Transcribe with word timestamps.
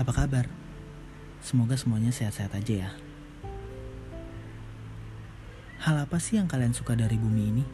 Apa 0.00 0.26
kabar? 0.26 0.50
Semoga 1.38 1.76
semuanya 1.76 2.08
sehat-sehat 2.08 2.56
aja 2.56 2.88
ya. 2.88 2.90
Hal 5.86 6.02
apa 6.02 6.16
sih 6.16 6.40
yang 6.40 6.50
kalian 6.50 6.74
suka 6.74 6.98
dari 6.98 7.14
bumi 7.14 7.42
ini? 7.52 7.64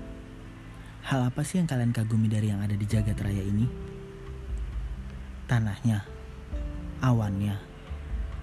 Hal 1.07 1.25
apa 1.25 1.41
sih 1.41 1.63
yang 1.63 1.65
kalian 1.65 1.97
kagumi 1.97 2.27
dari 2.29 2.53
yang 2.53 2.61
ada 2.61 2.77
di 2.77 2.83
jagat 2.83 3.17
raya 3.23 3.41
ini? 3.41 3.65
Tanahnya, 5.49 6.05
awannya, 7.01 7.57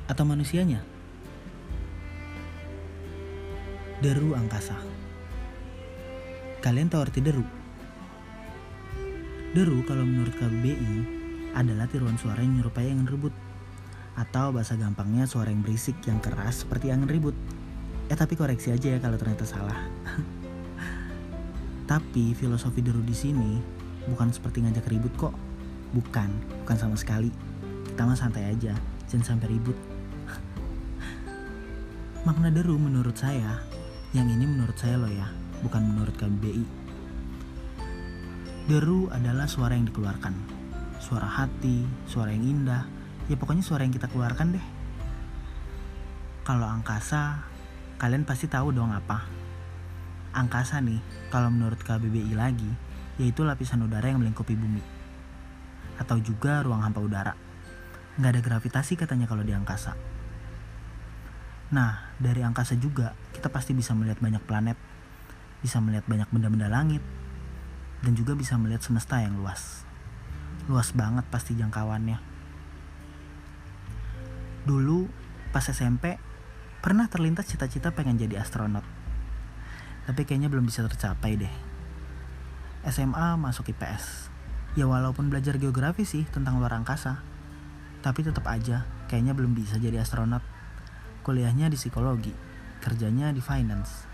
atau 0.09 0.23
manusianya? 0.25 0.79
Deru 4.01 4.33
angkasa. 4.33 4.79
Kalian 6.63 6.89
tahu 6.89 7.05
arti 7.05 7.21
deru? 7.21 7.45
Deru 9.53 9.85
kalau 9.85 10.07
menurut 10.07 10.33
KBBI 10.39 11.22
adalah 11.53 11.85
tiruan 11.85 12.17
suara 12.17 12.41
yang 12.41 12.57
menyerupai 12.57 12.89
angin 12.89 13.09
ribut. 13.09 13.33
Atau 14.13 14.53
bahasa 14.53 14.77
gampangnya 14.77 15.25
suara 15.25 15.49
yang 15.49 15.65
berisik 15.65 15.97
yang 16.05 16.21
keras 16.21 16.65
seperti 16.65 16.93
angin 16.93 17.09
ribut. 17.09 17.33
Eh 18.09 18.17
tapi 18.17 18.37
koreksi 18.37 18.73
aja 18.73 18.93
ya 18.93 18.99
kalau 19.01 19.17
ternyata 19.17 19.45
salah. 19.45 19.77
tapi 21.91 22.33
filosofi 22.33 22.81
deru 22.81 23.03
di 23.03 23.13
sini 23.13 23.59
bukan 24.09 24.33
seperti 24.33 24.65
ngajak 24.65 24.85
ribut 24.89 25.13
kok. 25.17 25.33
Bukan, 25.93 26.29
bukan 26.65 26.77
sama 26.77 26.97
sekali. 26.97 27.29
Kita 27.85 28.09
mah 28.09 28.17
santai 28.17 28.49
aja, 28.49 28.73
jangan 29.05 29.37
sampai 29.37 29.53
ribut. 29.53 29.77
Makna 32.25 32.49
deru 32.49 32.81
menurut 32.81 33.13
saya, 33.13 33.61
yang 34.17 34.25
ini 34.25 34.49
menurut 34.49 34.73
saya 34.73 34.97
loh 34.97 35.11
ya, 35.13 35.29
bukan 35.61 35.93
menurut 35.93 36.17
KBBI. 36.17 36.65
Deru 38.63 39.11
adalah 39.13 39.45
suara 39.45 39.77
yang 39.77 39.85
dikeluarkan. 39.85 40.62
Suara 41.13 41.29
hati, 41.29 41.85
suara 42.09 42.33
yang 42.33 42.41
indah, 42.41 42.89
ya 43.29 43.37
pokoknya 43.37 43.61
suara 43.61 43.85
yang 43.85 43.93
kita 43.93 44.09
keluarkan 44.09 44.57
deh. 44.57 44.65
Kalau 46.41 46.65
angkasa, 46.65 47.37
kalian 48.01 48.25
pasti 48.25 48.49
tahu 48.49 48.73
dong 48.73 48.89
apa. 48.89 49.21
Angkasa 50.33 50.81
nih, 50.81 50.97
kalau 51.29 51.53
menurut 51.53 51.77
KBBI 51.85 52.33
lagi, 52.33 52.65
yaitu 53.21 53.45
lapisan 53.45 53.85
udara 53.85 54.09
yang 54.09 54.25
melingkupi 54.25 54.57
bumi. 54.57 54.81
Atau 56.01 56.17
juga 56.17 56.65
ruang 56.65 56.81
hampa 56.81 56.97
udara. 56.97 57.37
Nggak 58.17 58.31
ada 58.33 58.41
gravitasi 58.41 58.97
katanya 58.97 59.29
kalau 59.29 59.45
di 59.45 59.53
angkasa. 59.53 59.93
Nah, 61.77 62.09
dari 62.17 62.41
angkasa 62.41 62.73
juga 62.73 63.13
kita 63.37 63.53
pasti 63.53 63.77
bisa 63.77 63.93
melihat 63.93 64.17
banyak 64.17 64.41
planet, 64.49 64.81
bisa 65.61 65.77
melihat 65.77 66.09
banyak 66.09 66.25
benda-benda 66.33 66.73
langit, 66.73 67.05
dan 68.01 68.17
juga 68.17 68.33
bisa 68.33 68.57
melihat 68.57 68.81
semesta 68.81 69.21
yang 69.21 69.37
luas. 69.37 69.92
Luas 70.71 70.95
banget 70.95 71.27
pasti 71.27 71.59
jangkauannya. 71.59 72.15
Dulu 74.63 75.11
pas 75.51 75.67
SMP 75.67 76.15
pernah 76.79 77.11
terlintas 77.11 77.51
cita-cita 77.51 77.91
pengen 77.91 78.15
jadi 78.15 78.39
astronot. 78.39 78.87
Tapi 80.07 80.23
kayaknya 80.23 80.47
belum 80.47 80.63
bisa 80.63 80.87
tercapai 80.87 81.35
deh. 81.35 81.53
SMA 82.87 83.35
masuk 83.35 83.75
IPS. 83.75 84.31
Ya 84.79 84.87
walaupun 84.87 85.27
belajar 85.27 85.59
geografi 85.59 86.07
sih 86.07 86.23
tentang 86.31 86.63
luar 86.63 86.79
angkasa. 86.79 87.19
Tapi 87.99 88.23
tetap 88.23 88.47
aja 88.47 88.87
kayaknya 89.11 89.35
belum 89.35 89.51
bisa 89.51 89.75
jadi 89.79 89.99
astronot. 89.99 90.43
Kuliahnya 91.23 91.71
di 91.71 91.79
psikologi, 91.79 92.31
kerjanya 92.79 93.31
di 93.35 93.39
finance. 93.39 94.07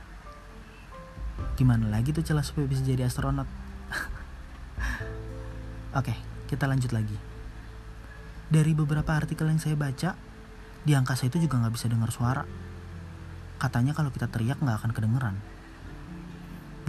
Gimana 1.57 1.89
lagi 1.89 2.13
tuh 2.13 2.21
celah 2.21 2.45
supaya 2.45 2.69
bisa 2.69 2.85
jadi 2.85 3.09
astronot? 3.09 3.49
Oke, 5.99 6.13
kita 6.49 6.65
lanjut 6.65 6.89
lagi. 6.89 7.13
Dari 8.49 8.73
beberapa 8.73 9.13
artikel 9.13 9.45
yang 9.45 9.61
saya 9.61 9.77
baca, 9.77 10.17
di 10.81 10.97
angkasa 10.97 11.29
itu 11.29 11.37
juga 11.37 11.61
nggak 11.61 11.73
bisa 11.77 11.85
dengar 11.85 12.09
suara. 12.09 12.41
Katanya 13.61 13.93
kalau 13.93 14.09
kita 14.09 14.25
teriak 14.25 14.57
nggak 14.57 14.81
akan 14.81 14.91
kedengeran. 14.97 15.37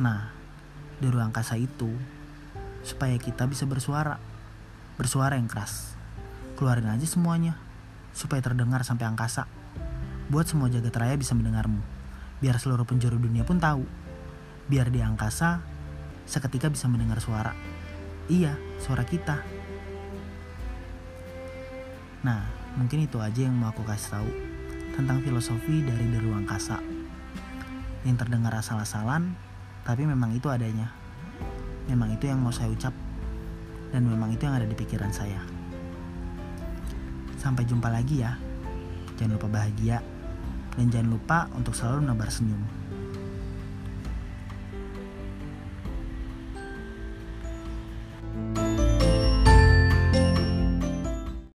Nah, 0.00 0.32
di 0.96 1.12
ruang 1.12 1.28
angkasa 1.28 1.60
itu, 1.60 1.92
supaya 2.80 3.20
kita 3.20 3.44
bisa 3.44 3.68
bersuara, 3.68 4.16
bersuara 4.96 5.36
yang 5.36 5.52
keras. 5.52 5.92
Keluarin 6.56 6.88
aja 6.88 7.04
semuanya, 7.04 7.60
supaya 8.16 8.40
terdengar 8.40 8.80
sampai 8.80 9.04
angkasa. 9.04 9.44
Buat 10.32 10.48
semua 10.48 10.72
jagat 10.72 10.96
raya 10.96 11.20
bisa 11.20 11.36
mendengarmu, 11.36 11.84
biar 12.40 12.56
seluruh 12.56 12.88
penjuru 12.88 13.20
dunia 13.20 13.44
pun 13.44 13.60
tahu. 13.60 13.84
Biar 14.72 14.88
di 14.88 15.04
angkasa, 15.04 15.60
seketika 16.24 16.72
bisa 16.72 16.88
mendengar 16.88 17.20
suara. 17.20 17.52
Iya, 18.28 18.58
suara 18.82 19.06
kita. 19.06 19.40
Nah, 22.20 22.44
mungkin 22.76 23.08
itu 23.08 23.16
aja 23.16 23.48
yang 23.48 23.56
mau 23.56 23.72
aku 23.72 23.80
kasih 23.86 24.20
tahu 24.20 24.30
tentang 24.92 25.24
filosofi 25.24 25.80
dari 25.80 26.04
deru 26.12 26.36
angkasa. 26.36 26.82
Yang 28.04 28.16
terdengar 28.26 28.52
asal-asalan, 28.60 29.32
tapi 29.88 30.04
memang 30.04 30.36
itu 30.36 30.52
adanya. 30.52 30.92
Memang 31.88 32.12
itu 32.12 32.28
yang 32.28 32.44
mau 32.44 32.52
saya 32.52 32.68
ucap, 32.68 32.92
dan 33.88 34.04
memang 34.04 34.36
itu 34.36 34.44
yang 34.44 34.60
ada 34.60 34.68
di 34.68 34.76
pikiran 34.76 35.08
saya. 35.08 35.40
Sampai 37.40 37.64
jumpa 37.64 37.88
lagi 37.88 38.20
ya. 38.20 38.36
Jangan 39.16 39.40
lupa 39.40 39.48
bahagia, 39.48 40.04
dan 40.76 40.86
jangan 40.92 41.08
lupa 41.12 41.38
untuk 41.56 41.72
selalu 41.72 42.04
menebar 42.04 42.28
senyum. 42.28 42.79